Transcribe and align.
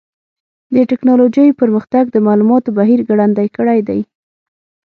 د 0.75 0.77
ټکنالوجۍ 0.89 1.47
پرمختګ 1.61 2.03
د 2.11 2.17
معلوماتو 2.27 2.69
بهیر 2.77 2.99
ګړندی 3.09 3.47
کړی 3.57 3.79
دی. 3.87 3.99